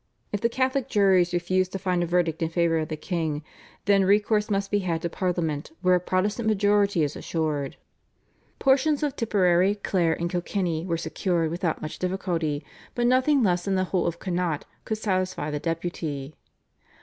[0.33, 3.43] If the Catholic juries refuse to find a verdict in favour of the king,
[3.85, 7.77] then recourse must be had to Parliament, where a Protestant majority is assured."
[8.57, 13.75] Portions of Tipperary, Clare, and Kilkenny were secured without much difficulty, but nothing less than
[13.75, 16.33] the whole of Connaught would satisfy the Deputy.